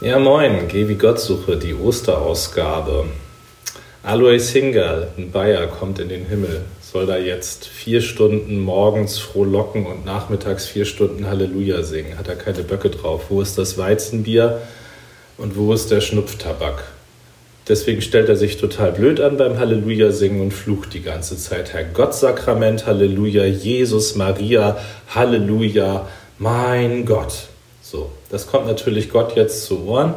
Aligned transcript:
Ja, 0.00 0.20
moin, 0.20 0.68
geh 0.68 0.86
wie 0.86 0.94
Gott 0.94 1.18
suche, 1.18 1.56
die 1.56 1.74
Osterausgabe. 1.74 3.06
Alois 4.04 4.48
Hingerl, 4.52 5.08
ein 5.18 5.32
Bayer, 5.32 5.66
kommt 5.66 5.98
in 5.98 6.08
den 6.08 6.24
Himmel. 6.24 6.60
Soll 6.80 7.06
da 7.06 7.16
jetzt 7.18 7.66
vier 7.66 8.00
Stunden 8.00 8.60
morgens 8.60 9.18
frohlocken 9.18 9.86
und 9.86 10.04
nachmittags 10.04 10.66
vier 10.66 10.84
Stunden 10.84 11.26
Halleluja 11.26 11.82
singen? 11.82 12.16
Hat 12.16 12.28
er 12.28 12.36
keine 12.36 12.62
Böcke 12.62 12.90
drauf? 12.90 13.24
Wo 13.28 13.42
ist 13.42 13.58
das 13.58 13.76
Weizenbier 13.76 14.60
und 15.36 15.56
wo 15.56 15.72
ist 15.72 15.90
der 15.90 16.00
Schnupftabak? 16.00 16.84
Deswegen 17.66 18.00
stellt 18.00 18.28
er 18.28 18.36
sich 18.36 18.56
total 18.56 18.92
blöd 18.92 19.20
an 19.20 19.36
beim 19.36 19.58
Halleluja 19.58 20.12
singen 20.12 20.40
und 20.40 20.52
flucht 20.52 20.94
die 20.94 21.02
ganze 21.02 21.36
Zeit. 21.36 21.72
Herr 21.72 21.82
Gottsakrament, 21.82 22.86
Halleluja, 22.86 23.46
Jesus, 23.46 24.14
Maria, 24.14 24.78
Halleluja, 25.12 26.06
mein 26.38 27.04
Gott. 27.04 27.48
So, 27.90 28.10
das 28.28 28.46
kommt 28.46 28.66
natürlich 28.66 29.08
Gott 29.08 29.34
jetzt 29.34 29.64
zu 29.64 29.86
Ohren. 29.86 30.12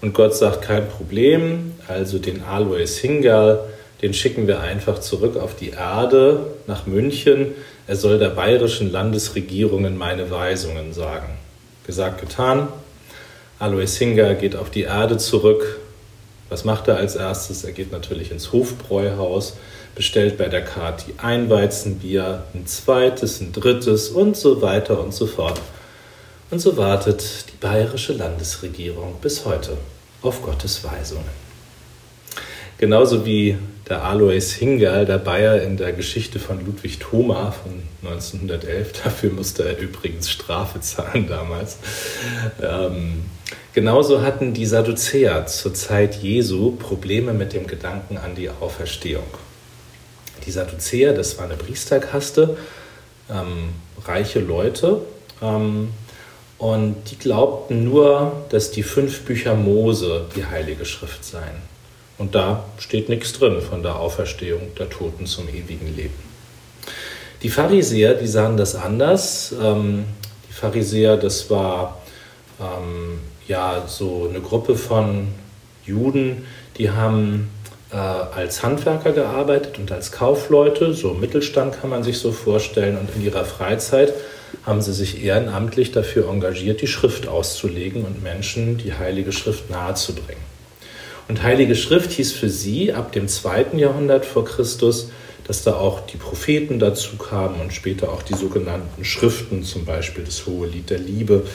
Und 0.00 0.14
Gott 0.14 0.34
sagt, 0.34 0.62
kein 0.62 0.88
Problem, 0.88 1.74
also 1.86 2.18
den 2.18 2.42
Alois 2.42 2.96
Hingal, 2.98 3.60
den 4.00 4.14
schicken 4.14 4.46
wir 4.46 4.60
einfach 4.60 4.98
zurück 4.98 5.36
auf 5.36 5.54
die 5.54 5.70
Erde 5.70 6.46
nach 6.66 6.86
München. 6.86 7.48
Er 7.86 7.96
soll 7.96 8.18
der 8.18 8.30
bayerischen 8.30 8.90
Landesregierung 8.90 9.84
in 9.84 9.98
meine 9.98 10.30
Weisungen 10.30 10.94
sagen. 10.94 11.36
Gesagt, 11.86 12.22
getan. 12.22 12.68
Alois 13.58 13.98
Hingal 13.98 14.36
geht 14.36 14.56
auf 14.56 14.70
die 14.70 14.84
Erde 14.84 15.18
zurück. 15.18 15.80
Was 16.48 16.64
macht 16.64 16.88
er 16.88 16.96
als 16.96 17.16
erstes? 17.16 17.64
Er 17.64 17.72
geht 17.72 17.92
natürlich 17.92 18.30
ins 18.30 18.52
Hofbräuhaus, 18.52 19.58
bestellt 19.94 20.38
bei 20.38 20.48
der 20.48 20.64
Kati 20.64 21.12
ein 21.18 21.50
Weizenbier, 21.50 22.44
ein 22.54 22.66
zweites, 22.66 23.42
ein 23.42 23.52
drittes 23.52 24.08
und 24.08 24.38
so 24.38 24.62
weiter 24.62 24.98
und 24.98 25.12
so 25.12 25.26
fort. 25.26 25.60
Und 26.50 26.60
so 26.60 26.76
wartet 26.76 27.44
die 27.52 27.56
bayerische 27.58 28.14
Landesregierung 28.14 29.16
bis 29.20 29.44
heute 29.44 29.76
auf 30.22 30.42
Gottes 30.42 30.82
Weisungen. 30.82 31.48
Genauso 32.78 33.26
wie 33.26 33.58
der 33.88 34.04
Alois 34.04 34.52
Hingal, 34.56 35.04
der 35.04 35.18
Bayer 35.18 35.62
in 35.62 35.76
der 35.76 35.92
Geschichte 35.92 36.38
von 36.38 36.64
Ludwig 36.64 36.98
Thoma 36.98 37.50
von 37.50 37.82
1911. 38.02 38.92
Dafür 39.04 39.30
musste 39.30 39.64
er 39.64 39.78
übrigens 39.78 40.30
Strafe 40.30 40.80
zahlen 40.80 41.26
damals. 41.28 41.78
Ähm, 42.62 43.24
genauso 43.72 44.22
hatten 44.22 44.54
die 44.54 44.66
Sadduzäer 44.66 45.46
zur 45.46 45.74
Zeit 45.74 46.16
Jesu 46.16 46.72
Probleme 46.72 47.32
mit 47.32 47.52
dem 47.52 47.66
Gedanken 47.66 48.16
an 48.16 48.34
die 48.34 48.48
Auferstehung. 48.48 49.26
Die 50.46 50.50
Sadduzäer, 50.50 51.12
das 51.12 51.36
war 51.36 51.46
eine 51.46 51.56
Priesterkaste, 51.56 52.56
ähm, 53.30 53.70
reiche 54.06 54.40
Leute, 54.40 55.02
ähm, 55.42 55.88
und 56.58 56.96
die 57.10 57.16
glaubten 57.16 57.84
nur, 57.84 58.44
dass 58.50 58.70
die 58.72 58.82
fünf 58.82 59.22
Bücher 59.22 59.54
Mose 59.54 60.26
die 60.34 60.44
Heilige 60.44 60.84
Schrift 60.84 61.24
seien. 61.24 61.62
Und 62.18 62.34
da 62.34 62.64
steht 62.78 63.08
nichts 63.08 63.32
drin 63.32 63.60
von 63.60 63.82
der 63.82 63.96
Auferstehung 63.96 64.74
der 64.76 64.90
Toten 64.90 65.26
zum 65.26 65.48
ewigen 65.48 65.94
Leben. 65.94 66.28
Die 67.42 67.48
Pharisäer, 67.48 68.14
die 68.14 68.26
sahen 68.26 68.56
das 68.56 68.74
anders. 68.74 69.54
Ähm, 69.62 70.04
die 70.48 70.52
Pharisäer, 70.52 71.16
das 71.16 71.48
war 71.48 72.02
ähm, 72.60 73.20
ja 73.46 73.84
so 73.86 74.26
eine 74.28 74.40
Gruppe 74.40 74.74
von 74.74 75.28
Juden, 75.86 76.44
die 76.76 76.90
haben 76.90 77.50
äh, 77.90 77.96
als 77.96 78.62
Handwerker 78.62 79.12
gearbeitet 79.12 79.78
und 79.78 79.90
als 79.92 80.12
Kaufleute, 80.12 80.94
so 80.94 81.14
Mittelstand 81.14 81.80
kann 81.80 81.90
man 81.90 82.02
sich 82.02 82.18
so 82.18 82.32
vorstellen, 82.32 82.98
und 82.98 83.08
in 83.16 83.24
ihrer 83.24 83.44
Freizeit 83.44 84.12
haben 84.64 84.82
sie 84.82 84.92
sich 84.92 85.24
ehrenamtlich 85.24 85.92
dafür 85.92 86.28
engagiert, 86.28 86.82
die 86.82 86.86
Schrift 86.86 87.28
auszulegen 87.28 88.04
und 88.04 88.22
Menschen 88.22 88.78
die 88.78 88.94
Heilige 88.94 89.32
Schrift 89.32 89.70
nahezubringen. 89.70 90.42
Und 91.28 91.42
Heilige 91.42 91.74
Schrift 91.74 92.12
hieß 92.12 92.32
für 92.32 92.48
sie 92.48 92.92
ab 92.92 93.12
dem 93.12 93.28
zweiten 93.28 93.78
Jahrhundert 93.78 94.24
vor 94.24 94.44
Christus, 94.44 95.10
dass 95.46 95.62
da 95.62 95.74
auch 95.76 96.00
die 96.00 96.18
Propheten 96.18 96.78
dazu 96.78 97.16
kamen 97.16 97.60
und 97.60 97.72
später 97.72 98.10
auch 98.10 98.22
die 98.22 98.34
sogenannten 98.34 99.04
Schriften, 99.04 99.62
zum 99.64 99.86
Beispiel 99.86 100.24
das 100.24 100.46
Hohe 100.46 100.66
Lied 100.66 100.90
der 100.90 100.98
Liebe 100.98 101.46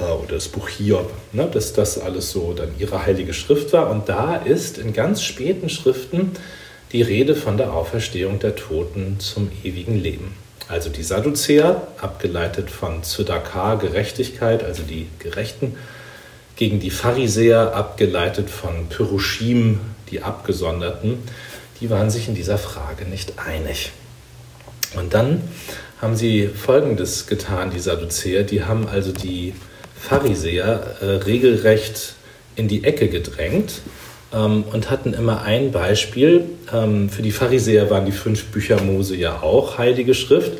oder 0.00 0.34
das 0.34 0.48
Buch 0.48 0.68
Hiob, 0.68 1.10
ne, 1.32 1.48
dass 1.52 1.72
das 1.72 1.98
alles 1.98 2.30
so 2.30 2.52
dann 2.52 2.70
ihre 2.78 3.04
Heilige 3.04 3.34
Schrift 3.34 3.72
war. 3.72 3.90
Und 3.90 4.08
da 4.08 4.36
ist 4.36 4.78
in 4.78 4.92
ganz 4.92 5.22
späten 5.22 5.68
Schriften 5.68 6.32
die 6.92 7.02
Rede 7.02 7.34
von 7.34 7.56
der 7.56 7.72
Auferstehung 7.72 8.38
der 8.38 8.56
Toten 8.56 9.20
zum 9.20 9.50
ewigen 9.62 10.00
Leben. 10.00 10.34
Also 10.68 10.90
die 10.90 11.02
Sadduzäer, 11.02 11.88
abgeleitet 12.00 12.70
von 12.70 13.02
Zedakar, 13.02 13.78
Gerechtigkeit, 13.78 14.62
also 14.62 14.82
die 14.82 15.06
Gerechten, 15.18 15.76
gegen 16.56 16.80
die 16.80 16.90
Pharisäer, 16.90 17.74
abgeleitet 17.74 18.50
von 18.50 18.88
Pyrushim, 18.88 19.80
die 20.10 20.22
Abgesonderten, 20.22 21.22
die 21.80 21.88
waren 21.88 22.10
sich 22.10 22.28
in 22.28 22.34
dieser 22.34 22.58
Frage 22.58 23.04
nicht 23.04 23.34
einig. 23.38 23.92
Und 24.96 25.14
dann 25.14 25.42
haben 26.00 26.16
sie 26.16 26.48
Folgendes 26.48 27.26
getan, 27.26 27.70
die 27.70 27.80
Sadduzäer, 27.80 28.42
die 28.42 28.64
haben 28.64 28.88
also 28.88 29.12
die 29.12 29.54
Pharisäer 30.00 30.96
äh, 31.00 31.04
regelrecht 31.24 32.14
in 32.56 32.68
die 32.68 32.84
Ecke 32.84 33.08
gedrängt 33.08 33.82
ähm, 34.32 34.64
und 34.72 34.90
hatten 34.90 35.14
immer 35.14 35.42
ein 35.42 35.72
Beispiel. 35.72 36.44
Ähm, 36.72 37.08
für 37.08 37.22
die 37.22 37.32
Pharisäer 37.32 37.90
waren 37.90 38.06
die 38.06 38.12
fünf 38.12 38.46
Bücher 38.46 38.80
Mose 38.82 39.16
ja 39.16 39.42
auch 39.42 39.78
Heilige 39.78 40.14
Schrift. 40.14 40.52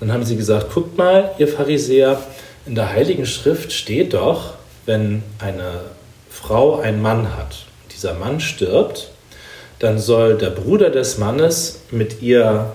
Dann 0.00 0.12
haben 0.12 0.24
sie 0.24 0.36
gesagt, 0.36 0.72
guckt 0.72 0.98
mal, 0.98 1.32
ihr 1.38 1.48
Pharisäer, 1.48 2.20
in 2.66 2.74
der 2.74 2.90
Heiligen 2.90 3.26
Schrift 3.26 3.72
steht 3.72 4.14
doch, 4.14 4.54
wenn 4.86 5.22
eine 5.38 5.80
Frau 6.30 6.80
einen 6.80 7.00
Mann 7.00 7.36
hat, 7.36 7.66
dieser 7.92 8.14
Mann 8.14 8.40
stirbt, 8.40 9.10
dann 9.78 9.98
soll 9.98 10.36
der 10.36 10.50
Bruder 10.50 10.90
des 10.90 11.18
Mannes 11.18 11.80
mit 11.90 12.22
ihr 12.22 12.72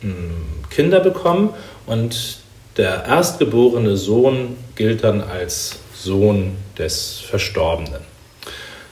hm, 0.00 0.64
Kinder 0.70 1.00
bekommen 1.00 1.50
und 1.86 2.38
der 2.78 3.04
erstgeborene 3.04 3.96
Sohn 3.96 4.56
gilt 4.76 5.04
dann 5.04 5.20
als 5.20 5.80
Sohn 5.94 6.56
des 6.78 7.18
Verstorbenen. 7.18 8.00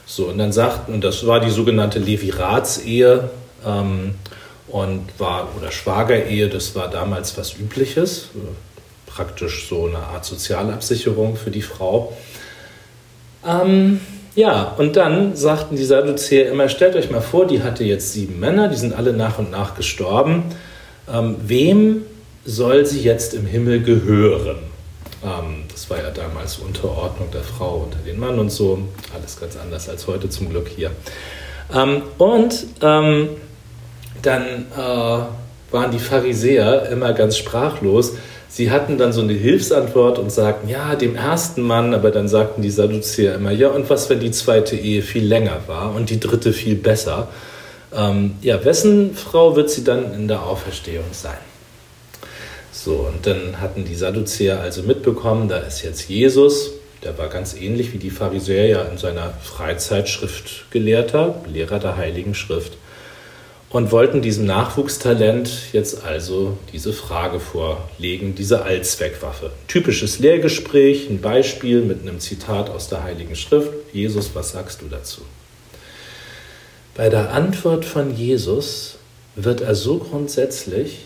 So, 0.05 0.25
und 0.25 0.37
dann 0.37 0.51
sagten, 0.51 0.93
und 0.93 1.03
das 1.03 1.25
war 1.25 1.39
die 1.39 1.49
sogenannte 1.49 1.99
Leviratsehe 1.99 3.29
ähm, 3.65 4.15
und 4.67 5.03
war, 5.17 5.49
oder 5.57 5.71
Schwagerehe, 5.71 6.49
das 6.49 6.75
war 6.75 6.89
damals 6.89 7.37
was 7.37 7.57
Übliches, 7.57 8.29
praktisch 9.05 9.67
so 9.69 9.85
eine 9.85 9.99
Art 9.99 10.25
Sozialabsicherung 10.25 11.37
für 11.37 11.51
die 11.51 11.61
Frau. 11.61 12.13
Ähm, 13.45 14.01
ja, 14.35 14.75
und 14.77 14.97
dann 14.97 15.35
sagten 15.35 15.77
die 15.77 15.83
Sadduzäer 15.83 16.51
immer, 16.51 16.69
stellt 16.69 16.95
euch 16.95 17.09
mal 17.09 17.21
vor, 17.21 17.47
die 17.47 17.63
hatte 17.63 17.83
jetzt 17.83 18.13
sieben 18.13 18.39
Männer, 18.39 18.67
die 18.67 18.75
sind 18.75 18.93
alle 18.93 19.13
nach 19.13 19.39
und 19.39 19.49
nach 19.49 19.75
gestorben. 19.75 20.43
Ähm, 21.11 21.37
wem 21.41 22.03
soll 22.47 22.85
sie 22.85 23.01
jetzt 23.01 23.33
im 23.33 23.45
Himmel 23.45 23.83
gehören? 23.83 24.57
Ähm, 25.23 25.65
das 25.69 25.89
war 25.89 25.97
ja 25.97 26.09
damals 26.09 26.57
Unterordnung 26.57 27.29
der 27.31 27.43
Frau 27.43 27.85
unter 27.85 27.99
den 27.99 28.17
Mann 28.19 28.39
und 28.39 28.49
so. 28.49 28.79
Alles 29.13 29.39
ganz 29.39 29.57
anders 29.57 29.89
als 29.89 30.07
heute 30.07 30.29
zum 30.29 30.49
Glück 30.49 30.69
hier. 30.73 30.91
Ähm, 31.75 32.03
und 32.17 32.65
ähm, 32.81 33.29
dann 34.21 34.43
äh, 34.43 35.71
waren 35.71 35.91
die 35.91 35.99
Pharisäer 35.99 36.89
immer 36.89 37.11
ganz 37.11 37.37
sprachlos. 37.37 38.13
Sie 38.47 38.71
hatten 38.71 38.97
dann 38.97 39.11
so 39.11 39.21
eine 39.21 39.33
Hilfsantwort 39.33 40.17
und 40.17 40.31
sagten, 40.31 40.69
ja, 40.69 40.95
dem 40.95 41.17
ersten 41.17 41.61
Mann, 41.61 41.93
aber 41.93 42.11
dann 42.11 42.29
sagten 42.29 42.61
die 42.61 42.69
Sadduzäer 42.69 43.35
immer, 43.35 43.51
ja, 43.51 43.67
und 43.67 43.89
was, 43.89 44.09
wenn 44.09 44.21
die 44.21 44.31
zweite 44.31 44.77
Ehe 44.77 45.01
viel 45.01 45.25
länger 45.25 45.63
war 45.67 45.93
und 45.93 46.09
die 46.09 46.19
dritte 46.19 46.53
viel 46.53 46.75
besser? 46.75 47.27
Ähm, 47.93 48.35
ja, 48.41 48.63
wessen 48.63 49.15
Frau 49.15 49.57
wird 49.57 49.69
sie 49.69 49.83
dann 49.83 50.13
in 50.13 50.29
der 50.29 50.43
Auferstehung 50.43 51.05
sein? 51.11 51.37
So, 52.77 53.09
und 53.11 53.25
dann 53.25 53.59
hatten 53.59 53.85
die 53.85 53.95
Sadduzäer 53.95 54.59
also 54.59 54.83
mitbekommen, 54.83 55.49
da 55.49 55.57
ist 55.57 55.81
jetzt 55.81 56.07
Jesus, 56.09 56.73
der 57.03 57.17
war 57.17 57.27
ganz 57.27 57.55
ähnlich 57.55 57.91
wie 57.91 57.97
die 57.97 58.11
Pharisäer 58.11 58.67
ja 58.67 58.81
in 58.83 58.99
seiner 58.99 59.33
Freizeit 59.41 60.07
Schriftgelehrter, 60.07 61.43
Lehrer 61.51 61.79
der 61.79 61.97
Heiligen 61.97 62.35
Schrift, 62.35 62.73
und 63.71 63.91
wollten 63.91 64.21
diesem 64.21 64.45
Nachwuchstalent 64.45 65.73
jetzt 65.73 66.03
also 66.05 66.59
diese 66.71 66.93
Frage 66.93 67.39
vorlegen, 67.39 68.35
diese 68.35 68.61
Allzweckwaffe. 68.61 69.49
Typisches 69.67 70.19
Lehrgespräch, 70.19 71.09
ein 71.09 71.19
Beispiel 71.19 71.81
mit 71.81 72.03
einem 72.03 72.19
Zitat 72.19 72.69
aus 72.69 72.89
der 72.89 73.01
Heiligen 73.01 73.35
Schrift. 73.35 73.71
Jesus, 73.91 74.35
was 74.35 74.51
sagst 74.51 74.83
du 74.83 74.85
dazu? 74.85 75.21
Bei 76.93 77.09
der 77.09 77.31
Antwort 77.33 77.85
von 77.85 78.15
Jesus 78.15 78.97
wird 79.35 79.61
er 79.61 79.73
so 79.73 79.97
grundsätzlich, 79.97 80.99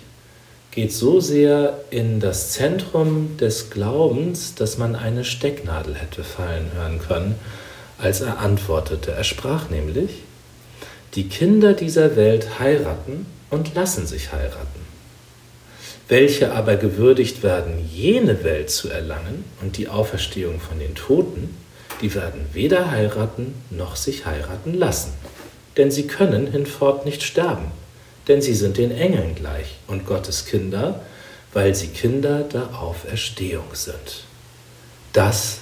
geht 0.71 0.93
so 0.93 1.19
sehr 1.19 1.81
in 1.89 2.21
das 2.21 2.51
Zentrum 2.51 3.37
des 3.37 3.69
Glaubens, 3.69 4.55
dass 4.55 4.77
man 4.77 4.95
eine 4.95 5.25
Stecknadel 5.25 5.95
hätte 5.95 6.23
fallen 6.23 6.71
hören 6.73 6.99
können, 6.99 7.35
als 7.97 8.21
er 8.21 8.39
antwortete. 8.39 9.11
Er 9.11 9.25
sprach 9.25 9.69
nämlich, 9.69 10.23
die 11.15 11.27
Kinder 11.27 11.73
dieser 11.73 12.15
Welt 12.15 12.59
heiraten 12.59 13.25
und 13.49 13.75
lassen 13.75 14.07
sich 14.07 14.31
heiraten. 14.31 14.79
Welche 16.07 16.53
aber 16.53 16.77
gewürdigt 16.77 17.43
werden, 17.43 17.85
jene 17.93 18.43
Welt 18.43 18.69
zu 18.69 18.89
erlangen 18.89 19.43
und 19.61 19.77
die 19.77 19.89
Auferstehung 19.89 20.59
von 20.61 20.79
den 20.79 20.95
Toten, 20.95 21.57
die 22.01 22.15
werden 22.15 22.45
weder 22.53 22.91
heiraten 22.91 23.53
noch 23.69 23.97
sich 23.97 24.25
heiraten 24.25 24.73
lassen. 24.73 25.13
Denn 25.77 25.91
sie 25.91 26.07
können 26.07 26.47
hinfort 26.47 27.05
nicht 27.05 27.23
sterben, 27.23 27.71
denn 28.27 28.41
sie 28.41 28.53
sind 28.53 28.77
den 28.77 28.91
Engeln 28.91 29.35
gleich 29.35 29.77
und 29.87 30.05
Gottes 30.05 30.45
Kinder, 30.45 31.01
weil 31.53 31.75
sie 31.75 31.87
Kinder 31.87 32.41
der 32.41 32.79
Auferstehung 32.79 33.73
sind. 33.73 34.23
Das 35.13 35.59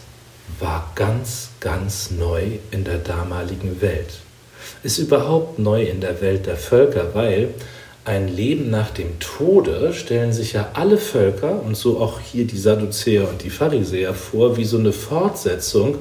war 0.59 0.91
ganz, 0.95 1.49
ganz 1.59 2.11
neu 2.11 2.43
in 2.71 2.83
der 2.83 2.97
damaligen 2.97 3.81
Welt. 3.81 4.19
Ist 4.83 4.97
überhaupt 4.97 5.59
neu 5.59 5.83
in 5.83 6.01
der 6.01 6.21
Welt 6.21 6.45
der 6.45 6.57
Völker, 6.57 7.13
weil 7.13 7.49
ein 8.05 8.27
Leben 8.27 8.69
nach 8.69 8.91
dem 8.91 9.19
Tode 9.19 9.93
stellen 9.93 10.33
sich 10.33 10.53
ja 10.53 10.71
alle 10.73 10.97
Völker 10.97 11.61
und 11.61 11.75
so 11.75 11.99
auch 11.99 12.19
hier 12.19 12.45
die 12.45 12.57
Sadduzäer 12.57 13.29
und 13.29 13.43
die 13.43 13.49
Pharisäer 13.49 14.13
vor, 14.13 14.57
wie 14.57 14.65
so 14.65 14.77
eine 14.77 14.93
Fortsetzung 14.93 15.99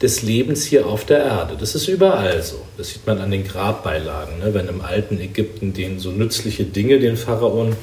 des 0.00 0.22
Lebens 0.22 0.64
hier 0.64 0.86
auf 0.86 1.04
der 1.04 1.24
Erde. 1.24 1.56
Das 1.58 1.74
ist 1.74 1.88
überall 1.88 2.42
so. 2.42 2.60
Das 2.76 2.90
sieht 2.90 3.06
man 3.06 3.18
an 3.18 3.30
den 3.30 3.44
Grabbeilagen. 3.44 4.38
Ne? 4.38 4.54
Wenn 4.54 4.68
im 4.68 4.80
alten 4.80 5.18
Ägypten 5.18 5.72
denen 5.72 5.98
so 5.98 6.10
nützliche 6.10 6.64
Dinge 6.64 7.00
den 7.00 7.16
Pharaonen 7.16 7.76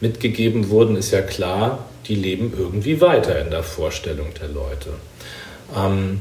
mitgegeben 0.00 0.70
wurden, 0.70 0.96
ist 0.96 1.10
ja 1.10 1.22
klar, 1.22 1.86
die 2.06 2.14
leben 2.14 2.52
irgendwie 2.56 3.00
weiter 3.00 3.40
in 3.40 3.50
der 3.50 3.64
Vorstellung 3.64 4.28
der 4.40 4.48
Leute. 4.48 4.90
Ähm, 5.76 6.20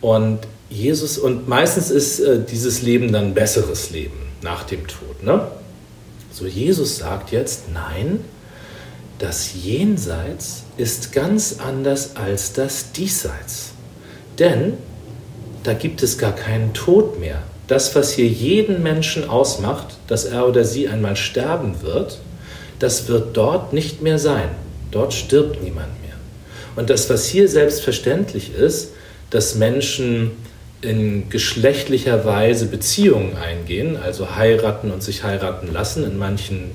und 0.00 0.40
Jesus, 0.70 1.18
und 1.18 1.46
meistens 1.46 1.90
ist 1.90 2.20
äh, 2.20 2.40
dieses 2.42 2.82
Leben 2.82 3.12
dann 3.12 3.34
besseres 3.34 3.90
Leben 3.90 4.16
nach 4.42 4.64
dem 4.64 4.86
Tod. 4.86 5.22
Ne? 5.22 5.46
So, 6.32 6.46
Jesus 6.46 6.98
sagt 6.98 7.32
jetzt, 7.32 7.72
nein, 7.72 8.20
das 9.18 9.54
Jenseits 9.54 10.64
ist 10.76 11.12
ganz 11.12 11.56
anders 11.58 12.16
als 12.16 12.52
das 12.52 12.92
Diesseits. 12.92 13.72
Denn 14.38 14.74
da 15.62 15.72
gibt 15.72 16.02
es 16.02 16.18
gar 16.18 16.32
keinen 16.32 16.74
Tod 16.74 17.18
mehr. 17.18 17.42
Das, 17.66 17.96
was 17.96 18.12
hier 18.12 18.28
jeden 18.28 18.82
Menschen 18.82 19.28
ausmacht, 19.28 19.96
dass 20.06 20.24
er 20.24 20.46
oder 20.46 20.64
sie 20.64 20.88
einmal 20.88 21.16
sterben 21.16 21.82
wird, 21.82 22.18
das 22.78 23.08
wird 23.08 23.36
dort 23.36 23.72
nicht 23.72 24.02
mehr 24.02 24.18
sein. 24.18 24.50
Dort 24.90 25.14
stirbt 25.14 25.62
niemand 25.62 26.00
mehr. 26.02 26.14
Und 26.76 26.90
das, 26.90 27.10
was 27.10 27.26
hier 27.26 27.48
selbstverständlich 27.48 28.54
ist, 28.54 28.92
dass 29.30 29.56
Menschen 29.56 30.32
in 30.82 31.28
geschlechtlicher 31.30 32.24
Weise 32.24 32.66
Beziehungen 32.66 33.36
eingehen, 33.36 33.96
also 33.96 34.36
heiraten 34.36 34.90
und 34.92 35.02
sich 35.02 35.24
heiraten 35.24 35.72
lassen. 35.72 36.04
In 36.04 36.18
manchen 36.18 36.70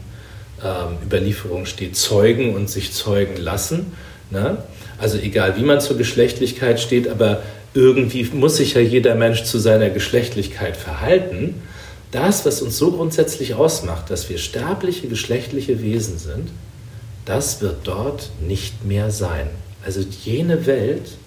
ähm, 0.63 0.97
Überlieferungen 1.05 1.65
steht 1.65 1.95
Zeugen 1.95 2.55
und 2.55 2.69
sich 2.69 2.93
zeugen 2.93 3.37
lassen. 3.37 3.93
Ne? 4.31 4.57
Also 5.01 5.17
egal, 5.17 5.57
wie 5.57 5.63
man 5.63 5.81
zur 5.81 5.97
Geschlechtlichkeit 5.97 6.79
steht, 6.79 7.07
aber 7.07 7.41
irgendwie 7.73 8.23
muss 8.33 8.57
sich 8.57 8.75
ja 8.75 8.81
jeder 8.81 9.15
Mensch 9.15 9.43
zu 9.43 9.57
seiner 9.57 9.89
Geschlechtlichkeit 9.89 10.77
verhalten. 10.77 11.55
Das, 12.11 12.45
was 12.45 12.61
uns 12.61 12.77
so 12.77 12.91
grundsätzlich 12.91 13.55
ausmacht, 13.55 14.11
dass 14.11 14.29
wir 14.29 14.37
sterbliche, 14.37 15.07
geschlechtliche 15.07 15.81
Wesen 15.81 16.19
sind, 16.19 16.49
das 17.25 17.61
wird 17.61 17.79
dort 17.85 18.29
nicht 18.47 18.85
mehr 18.85 19.09
sein. 19.09 19.47
Also 19.83 20.01
jene 20.23 20.67
Welt 20.67 21.17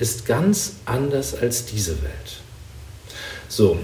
ist 0.00 0.24
ganz 0.24 0.76
anders 0.86 1.34
als 1.34 1.66
diese 1.66 2.00
Welt. 2.00 2.40
So, 3.48 3.76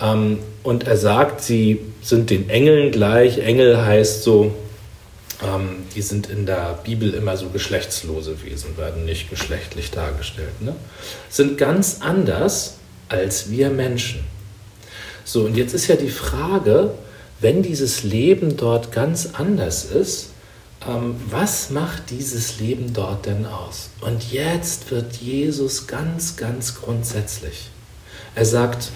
ähm, 0.00 0.40
und 0.64 0.88
er 0.88 0.96
sagt, 0.96 1.42
sie 1.42 1.80
sind 2.02 2.30
den 2.30 2.50
Engeln 2.50 2.90
gleich. 2.90 3.38
Engel 3.38 3.84
heißt 3.84 4.24
so, 4.24 4.52
ähm, 5.42 5.84
die 5.94 6.02
sind 6.02 6.28
in 6.28 6.46
der 6.46 6.78
Bibel 6.84 7.14
immer 7.14 7.36
so 7.36 7.48
geschlechtslose 7.48 8.42
Wesen, 8.42 8.76
werden 8.76 9.04
nicht 9.04 9.30
geschlechtlich 9.30 9.90
dargestellt. 9.90 10.60
Ne? 10.60 10.74
Sind 11.28 11.58
ganz 11.58 11.98
anders 12.00 12.78
als 13.08 13.50
wir 13.50 13.70
Menschen. 13.70 14.24
So, 15.24 15.44
und 15.44 15.56
jetzt 15.56 15.74
ist 15.74 15.86
ja 15.88 15.96
die 15.96 16.10
Frage, 16.10 16.92
wenn 17.40 17.62
dieses 17.62 18.02
Leben 18.02 18.56
dort 18.56 18.92
ganz 18.92 19.30
anders 19.34 19.84
ist, 19.84 20.30
ähm, 20.86 21.16
was 21.28 21.70
macht 21.70 22.10
dieses 22.10 22.60
Leben 22.60 22.92
dort 22.92 23.26
denn 23.26 23.46
aus? 23.46 23.90
Und 24.00 24.32
jetzt 24.32 24.90
wird 24.90 25.16
Jesus 25.16 25.86
ganz, 25.86 26.36
ganz 26.36 26.74
grundsätzlich. 26.74 27.70
Er 28.34 28.44
sagt, 28.44 28.90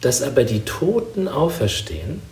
dass 0.00 0.22
aber 0.22 0.44
die 0.44 0.60
Toten 0.60 1.26
auferstehen, 1.28 2.22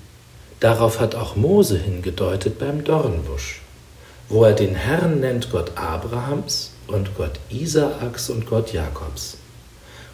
darauf 0.66 0.98
hat 0.98 1.14
auch 1.14 1.36
Mose 1.36 1.78
hingedeutet 1.78 2.58
beim 2.58 2.82
Dornbusch, 2.82 3.60
wo 4.28 4.42
er 4.42 4.52
den 4.52 4.74
Herrn 4.74 5.20
nennt 5.20 5.52
Gott 5.52 5.70
Abrahams 5.76 6.72
und 6.88 7.16
Gott 7.16 7.38
Isaaks 7.50 8.30
und 8.30 8.46
Gott 8.46 8.72
Jakobs. 8.72 9.36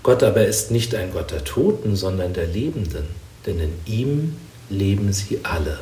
Gott 0.02 0.22
aber 0.22 0.44
ist 0.44 0.70
nicht 0.70 0.94
ein 0.94 1.10
Gott 1.14 1.30
der 1.30 1.44
Toten, 1.44 1.96
sondern 1.96 2.34
der 2.34 2.46
Lebenden, 2.46 3.06
denn 3.46 3.60
in 3.60 3.72
ihm 3.86 4.36
leben 4.68 5.14
sie 5.14 5.40
alle. 5.42 5.80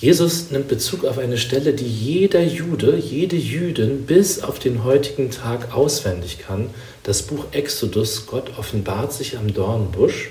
Jesus 0.00 0.50
nimmt 0.50 0.66
Bezug 0.66 1.04
auf 1.04 1.18
eine 1.18 1.38
Stelle, 1.38 1.72
die 1.72 1.86
jeder 1.86 2.42
Jude, 2.42 2.96
jede 2.96 3.36
Jüdin 3.36 4.06
bis 4.06 4.42
auf 4.42 4.58
den 4.58 4.82
heutigen 4.82 5.30
Tag 5.30 5.72
auswendig 5.72 6.40
kann. 6.40 6.70
Das 7.04 7.22
Buch 7.22 7.44
Exodus, 7.52 8.26
Gott 8.26 8.58
offenbart 8.58 9.12
sich 9.12 9.38
am 9.38 9.54
Dornbusch 9.54 10.30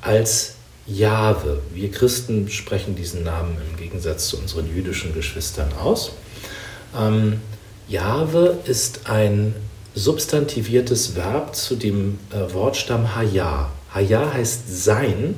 als 0.00 0.56
Jahwe. 0.86 1.60
Wir 1.72 1.90
Christen 1.90 2.48
sprechen 2.48 2.96
diesen 2.96 3.22
Namen 3.22 3.56
im 3.70 3.76
Gegensatz 3.76 4.28
zu 4.28 4.38
unseren 4.38 4.66
jüdischen 4.74 5.14
Geschwistern 5.14 5.72
aus. 5.80 6.12
Ähm, 6.98 7.40
Jahwe 7.88 8.58
ist 8.64 9.08
ein 9.08 9.54
substantiviertes 9.94 11.14
Verb 11.14 11.54
zu 11.54 11.76
dem 11.76 12.18
äh, 12.30 12.52
Wortstamm 12.52 13.14
Haya. 13.14 13.70
Haya 13.94 14.32
heißt 14.32 14.84
sein 14.84 15.34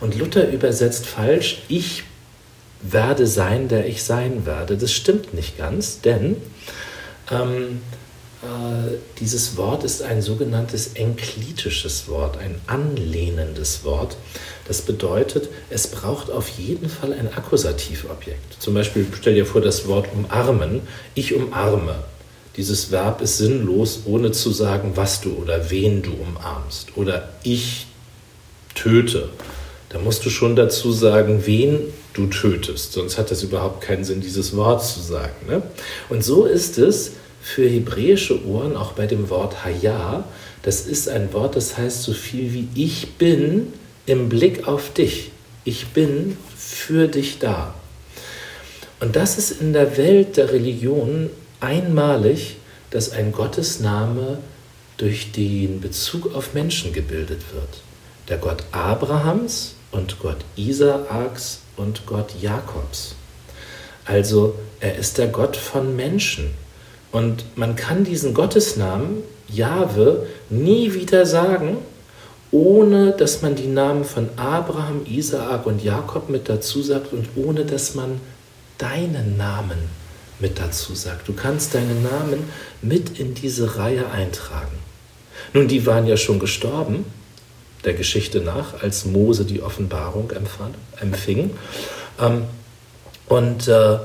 und 0.00 0.16
Luther 0.16 0.48
übersetzt 0.50 1.06
falsch, 1.06 1.62
ich 1.68 2.04
werde 2.80 3.26
sein, 3.26 3.68
der 3.68 3.86
ich 3.86 4.04
sein 4.04 4.46
werde. 4.46 4.76
Das 4.76 4.92
stimmt 4.92 5.34
nicht 5.34 5.58
ganz, 5.58 6.00
denn 6.00 6.36
ähm, 7.30 7.52
äh, 7.52 8.07
dieses 9.18 9.56
Wort 9.56 9.82
ist 9.82 10.02
ein 10.02 10.22
sogenanntes 10.22 10.92
enklitisches 10.94 12.06
Wort, 12.06 12.38
ein 12.38 12.60
anlehnendes 12.68 13.82
Wort. 13.84 14.16
Das 14.68 14.82
bedeutet, 14.82 15.48
es 15.70 15.88
braucht 15.88 16.30
auf 16.30 16.48
jeden 16.50 16.88
Fall 16.88 17.12
ein 17.12 17.32
Akkusativobjekt. 17.32 18.60
Zum 18.60 18.74
Beispiel 18.74 19.06
stell 19.18 19.34
dir 19.34 19.46
vor 19.46 19.60
das 19.60 19.88
Wort 19.88 20.06
umarmen. 20.12 20.82
Ich 21.14 21.34
umarme. 21.34 21.96
Dieses 22.56 22.90
Verb 22.90 23.20
ist 23.22 23.38
sinnlos, 23.38 24.02
ohne 24.04 24.30
zu 24.30 24.50
sagen, 24.50 24.92
was 24.94 25.20
du 25.20 25.30
oder 25.30 25.70
wen 25.70 26.02
du 26.02 26.12
umarmst. 26.12 26.96
Oder 26.96 27.30
ich 27.42 27.86
töte. 28.74 29.30
Da 29.88 29.98
musst 29.98 30.24
du 30.24 30.30
schon 30.30 30.54
dazu 30.54 30.92
sagen, 30.92 31.46
wen 31.46 31.80
du 32.12 32.26
tötest. 32.26 32.92
Sonst 32.92 33.18
hat 33.18 33.32
es 33.32 33.42
überhaupt 33.42 33.80
keinen 33.80 34.04
Sinn, 34.04 34.20
dieses 34.20 34.54
Wort 34.54 34.84
zu 34.84 35.00
sagen. 35.00 35.46
Ne? 35.48 35.62
Und 36.08 36.22
so 36.22 36.44
ist 36.44 36.78
es 36.78 37.12
für 37.42 37.68
hebräische 37.68 38.44
Ohren 38.46 38.76
auch 38.76 38.92
bei 38.92 39.06
dem 39.06 39.30
Wort 39.30 39.64
Haya. 39.64 40.24
Das 40.62 40.82
ist 40.82 41.08
ein 41.08 41.32
Wort, 41.32 41.56
das 41.56 41.76
heißt 41.76 42.02
so 42.02 42.12
viel 42.12 42.52
wie 42.52 42.68
ich 42.74 43.14
bin 43.14 43.72
im 44.06 44.28
Blick 44.28 44.66
auf 44.66 44.92
dich. 44.92 45.30
Ich 45.64 45.88
bin 45.88 46.36
für 46.56 47.08
dich 47.08 47.38
da. 47.38 47.74
Und 49.00 49.16
das 49.16 49.38
ist 49.38 49.60
in 49.60 49.72
der 49.72 49.96
Welt 49.96 50.36
der 50.36 50.52
Religion 50.52 51.30
einmalig, 51.60 52.56
dass 52.90 53.12
ein 53.12 53.32
Gottesname 53.32 54.38
durch 54.96 55.32
den 55.32 55.80
Bezug 55.80 56.34
auf 56.34 56.54
Menschen 56.54 56.92
gebildet 56.92 57.42
wird. 57.54 57.82
Der 58.28 58.38
Gott 58.38 58.64
Abrahams 58.72 59.74
und 59.92 60.18
Gott 60.18 60.38
Isaaks 60.56 61.60
und 61.76 62.06
Gott 62.06 62.34
Jakobs. 62.40 63.14
Also 64.04 64.54
er 64.80 64.96
ist 64.96 65.18
der 65.18 65.28
Gott 65.28 65.56
von 65.56 65.94
Menschen. 65.94 66.50
Und 67.12 67.44
man 67.56 67.76
kann 67.76 68.04
diesen 68.04 68.34
Gottesnamen, 68.34 69.22
Jahwe, 69.48 70.26
nie 70.50 70.92
wieder 70.92 71.24
sagen, 71.24 71.78
ohne 72.50 73.12
dass 73.12 73.42
man 73.42 73.54
die 73.54 73.66
Namen 73.66 74.04
von 74.04 74.28
Abraham, 74.36 75.02
Isaak 75.06 75.66
und 75.66 75.82
Jakob 75.82 76.28
mit 76.28 76.48
dazu 76.48 76.82
sagt 76.82 77.12
und 77.12 77.28
ohne 77.36 77.64
dass 77.64 77.94
man 77.94 78.20
deinen 78.78 79.36
Namen 79.36 79.78
mit 80.38 80.58
dazu 80.58 80.94
sagt. 80.94 81.28
Du 81.28 81.32
kannst 81.32 81.74
deinen 81.74 82.02
Namen 82.02 82.44
mit 82.80 83.18
in 83.18 83.34
diese 83.34 83.76
Reihe 83.76 84.10
eintragen. 84.10 84.78
Nun, 85.52 85.68
die 85.68 85.84
waren 85.86 86.06
ja 86.06 86.16
schon 86.16 86.38
gestorben, 86.38 87.04
der 87.84 87.94
Geschichte 87.94 88.40
nach, 88.40 88.82
als 88.82 89.04
Mose 89.04 89.44
die 89.44 89.62
Offenbarung 89.62 90.32
empfing. 91.00 91.50
Ähm, 92.20 92.44
und, 93.26 93.68
äh, 93.68 93.98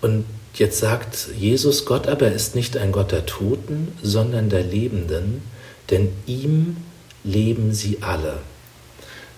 und 0.00 0.24
jetzt 0.58 0.78
sagt 0.78 1.28
Jesus, 1.38 1.84
Gott 1.84 2.06
aber 2.06 2.30
ist 2.32 2.54
nicht 2.54 2.76
ein 2.76 2.92
Gott 2.92 3.12
der 3.12 3.26
Toten, 3.26 3.92
sondern 4.02 4.48
der 4.48 4.62
Lebenden, 4.62 5.42
denn 5.90 6.10
ihm 6.26 6.76
leben 7.24 7.72
sie 7.72 7.98
alle. 8.00 8.38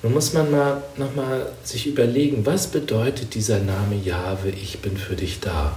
Nun 0.03 0.13
muss 0.13 0.33
man 0.33 0.51
mal 0.51 0.83
nochmal 0.97 1.53
sich 1.65 1.87
überlegen, 1.87 2.47
was 2.47 2.67
bedeutet 2.69 3.35
dieser 3.35 3.61
Name 3.61 3.97
Jahwe, 3.97 4.51
ich 4.51 4.81
bin 4.81 4.97
für 4.97 5.17
dich 5.17 5.41
da? 5.41 5.77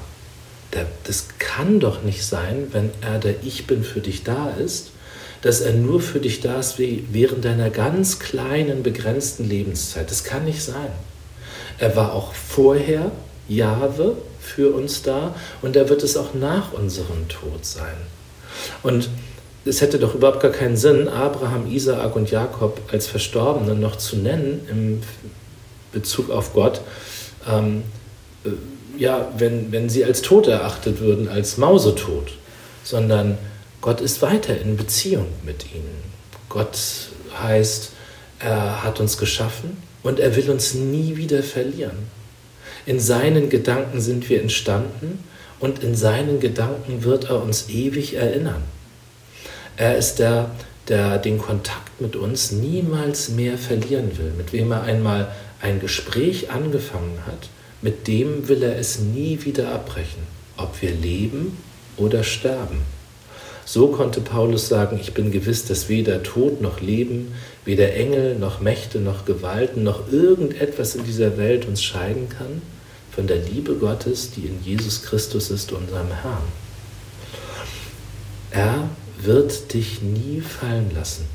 Das 1.03 1.27
kann 1.39 1.79
doch 1.79 2.03
nicht 2.03 2.23
sein, 2.23 2.67
wenn 2.71 2.91
er 3.01 3.17
der 3.17 3.43
Ich 3.43 3.65
bin 3.65 3.83
für 3.83 4.01
dich 4.01 4.23
da 4.23 4.51
ist, 4.51 4.91
dass 5.41 5.61
er 5.61 5.73
nur 5.73 6.01
für 6.01 6.19
dich 6.19 6.41
da 6.41 6.59
ist 6.59 6.75
während 6.77 7.45
deiner 7.45 7.69
ganz 7.69 8.19
kleinen, 8.19 8.83
begrenzten 8.83 9.49
Lebenszeit. 9.49 10.11
Das 10.11 10.23
kann 10.23 10.45
nicht 10.45 10.61
sein. 10.61 10.91
Er 11.79 11.95
war 11.95 12.13
auch 12.13 12.33
vorher 12.33 13.11
Jahwe 13.49 14.15
für 14.39 14.73
uns 14.73 15.01
da 15.01 15.35
und 15.61 15.75
er 15.75 15.89
wird 15.89 16.03
es 16.03 16.15
auch 16.15 16.33
nach 16.33 16.71
unserem 16.73 17.27
Tod 17.27 17.65
sein. 17.65 17.97
Und 18.83 19.09
es 19.65 19.81
hätte 19.81 19.99
doch 19.99 20.15
überhaupt 20.15 20.39
gar 20.39 20.51
keinen 20.51 20.77
Sinn, 20.77 21.07
Abraham, 21.07 21.69
Isaak 21.69 22.15
und 22.15 22.31
Jakob 22.31 22.79
als 22.91 23.07
Verstorbene 23.07 23.75
noch 23.75 23.97
zu 23.97 24.15
nennen 24.17 24.65
im 24.69 25.01
Bezug 25.91 26.29
auf 26.29 26.53
Gott, 26.53 26.81
ähm, 27.47 27.83
äh, 28.45 28.49
ja, 28.97 29.31
wenn, 29.37 29.71
wenn 29.71 29.89
sie 29.89 30.03
als 30.03 30.21
tot 30.21 30.47
erachtet 30.47 30.99
würden, 30.99 31.27
als 31.29 31.57
Mausetot, 31.57 32.33
sondern 32.83 33.37
Gott 33.81 34.01
ist 34.01 34.21
weiter 34.21 34.59
in 34.59 34.75
Beziehung 34.75 35.27
mit 35.45 35.73
ihnen. 35.73 36.03
Gott 36.49 36.77
heißt, 37.41 37.91
er 38.39 38.83
hat 38.83 38.99
uns 38.99 39.17
geschaffen 39.17 39.77
und 40.03 40.19
er 40.19 40.35
will 40.35 40.49
uns 40.49 40.73
nie 40.73 41.15
wieder 41.15 41.43
verlieren. 41.43 42.18
In 42.85 42.99
seinen 42.99 43.49
Gedanken 43.49 44.01
sind 44.01 44.29
wir 44.29 44.41
entstanden 44.41 45.23
und 45.59 45.83
in 45.83 45.95
seinen 45.95 46.39
Gedanken 46.39 47.03
wird 47.03 47.25
er 47.25 47.43
uns 47.43 47.69
ewig 47.69 48.15
erinnern. 48.15 48.63
Er 49.77 49.97
ist 49.97 50.19
der, 50.19 50.51
der 50.87 51.17
den 51.17 51.37
Kontakt 51.37 52.01
mit 52.01 52.15
uns 52.15 52.51
niemals 52.51 53.29
mehr 53.29 53.57
verlieren 53.57 54.17
will, 54.17 54.33
mit 54.35 54.53
wem 54.53 54.71
er 54.71 54.83
einmal 54.83 55.31
ein 55.61 55.79
Gespräch 55.79 56.51
angefangen 56.51 57.19
hat, 57.25 57.49
mit 57.81 58.07
dem 58.07 58.47
will 58.47 58.63
er 58.63 58.77
es 58.77 58.99
nie 58.99 59.39
wieder 59.43 59.71
abbrechen, 59.71 60.23
ob 60.57 60.81
wir 60.81 60.91
leben 60.91 61.57
oder 61.97 62.23
sterben. 62.23 62.81
So 63.71 63.89
konnte 63.89 64.19
Paulus 64.19 64.67
sagen, 64.67 64.97
ich 64.99 65.13
bin 65.13 65.29
gewiss, 65.29 65.63
dass 65.65 65.89
weder 65.89 66.23
Tod 66.23 66.59
noch 66.59 66.81
Leben, 66.81 67.35
weder 67.65 67.93
Engel 67.93 68.33
noch 68.33 68.61
Mächte 68.61 68.97
noch 68.97 69.25
Gewalten 69.25 69.83
noch 69.83 70.11
irgendetwas 70.11 70.95
in 70.95 71.05
dieser 71.05 71.37
Welt 71.37 71.67
uns 71.67 71.83
scheiden 71.83 72.29
kann 72.29 72.63
von 73.11 73.27
der 73.27 73.37
Liebe 73.37 73.75
Gottes, 73.75 74.31
die 74.31 74.47
in 74.47 74.63
Jesus 74.63 75.03
Christus 75.03 75.51
ist, 75.51 75.71
unserem 75.71 76.07
Herrn. 76.07 76.41
Er 78.49 78.89
wird 79.21 79.71
dich 79.71 80.01
nie 80.01 80.41
fallen 80.41 80.89
lassen. 80.95 81.25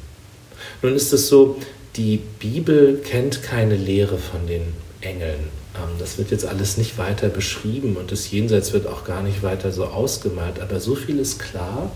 Nun 0.82 0.96
ist 0.96 1.12
es 1.12 1.28
so, 1.28 1.60
die 1.94 2.16
Bibel 2.40 2.96
kennt 2.96 3.44
keine 3.44 3.76
Lehre 3.76 4.18
von 4.18 4.44
den 4.48 4.62
Engeln. 5.02 5.50
Ähm, 5.76 5.90
das 6.00 6.18
wird 6.18 6.32
jetzt 6.32 6.46
alles 6.46 6.78
nicht 6.78 6.98
weiter 6.98 7.28
beschrieben 7.28 7.96
und 7.96 8.10
das 8.10 8.28
Jenseits 8.32 8.72
wird 8.72 8.88
auch 8.88 9.04
gar 9.04 9.22
nicht 9.22 9.44
weiter 9.44 9.70
so 9.70 9.84
ausgemalt. 9.84 10.58
Aber 10.58 10.80
so 10.80 10.96
viel 10.96 11.20
ist 11.20 11.38
klar, 11.38 11.92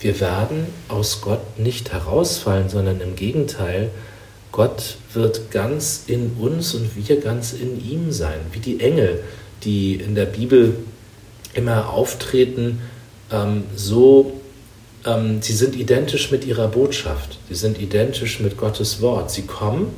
wir 0.00 0.20
werden 0.20 0.66
aus 0.88 1.20
Gott 1.20 1.58
nicht 1.58 1.92
herausfallen, 1.92 2.68
sondern 2.68 3.00
im 3.00 3.16
Gegenteil, 3.16 3.90
Gott 4.52 4.96
wird 5.12 5.50
ganz 5.50 6.04
in 6.06 6.32
uns 6.40 6.74
und 6.74 6.90
wir 6.96 7.20
ganz 7.20 7.52
in 7.52 7.80
ihm 7.88 8.10
sein, 8.10 8.40
wie 8.52 8.58
die 8.58 8.80
Engel, 8.80 9.22
die 9.62 9.94
in 9.94 10.14
der 10.14 10.24
Bibel 10.24 10.74
immer 11.54 11.90
auftreten, 11.90 12.80
ähm, 13.30 13.64
so, 13.76 14.40
ähm, 15.04 15.40
sie 15.42 15.52
sind 15.52 15.76
identisch 15.76 16.30
mit 16.30 16.44
ihrer 16.44 16.68
Botschaft, 16.68 17.38
sie 17.48 17.54
sind 17.54 17.80
identisch 17.80 18.40
mit 18.40 18.56
Gottes 18.56 19.00
Wort. 19.00 19.30
Sie 19.30 19.42
kommen 19.42 19.88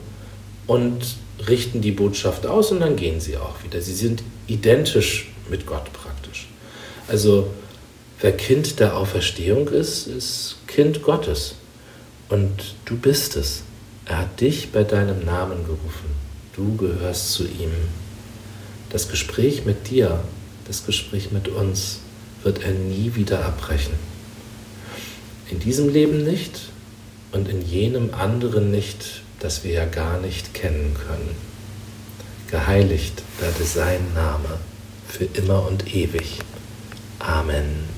und 0.67 1.17
richten 1.49 1.81
die 1.81 1.93
Botschaft 1.93 2.47
aus 2.47 2.71
und 2.73 2.81
dann 2.81 2.97
gehen 2.97 3.21
sie 3.21 3.37
auch 3.37 3.65
wieder. 3.65 3.81
Sie 3.81 3.95
sind 3.95 4.23
identisch 4.47 5.29
mit 5.51 5.67
Gott 5.67 5.93
praktisch. 5.93 6.49
Also 7.09 7.49
Wer 8.23 8.37
Kind 8.37 8.79
der 8.79 8.97
Auferstehung 8.97 9.67
ist, 9.67 10.07
ist 10.07 10.55
Kind 10.69 11.03
Gottes. 11.03 11.57
Und 12.29 12.77
du 12.85 12.97
bist 12.97 13.35
es. 13.35 13.65
Er 14.05 14.19
hat 14.19 14.41
dich 14.41 14.71
bei 14.71 14.85
deinem 14.85 15.25
Namen 15.25 15.65
gerufen. 15.65 16.15
Du 16.55 16.77
gehörst 16.77 17.33
zu 17.33 17.43
ihm. 17.43 17.73
Das 18.91 19.09
Gespräch 19.09 19.65
mit 19.65 19.91
dir, 19.91 20.23
das 20.69 20.87
Gespräch 20.87 21.33
mit 21.33 21.49
uns 21.49 21.99
wird 22.45 22.63
er 22.63 22.71
nie 22.71 23.17
wieder 23.17 23.45
abbrechen. 23.45 23.95
In 25.51 25.59
diesem 25.59 25.89
Leben 25.89 26.23
nicht 26.23 26.61
und 27.33 27.49
in 27.49 27.61
jenem 27.61 28.15
anderen 28.15 28.71
nicht, 28.71 29.23
das 29.41 29.65
wir 29.65 29.73
ja 29.73 29.85
gar 29.85 30.21
nicht 30.21 30.55
kennen 30.55 30.95
können. 31.09 31.35
Geheiligt 32.49 33.21
werde 33.41 33.65
sein 33.65 34.15
Name 34.15 34.61
für 35.09 35.25
immer 35.25 35.67
und 35.67 35.93
ewig. 35.93 36.39
Amen. 37.19 37.92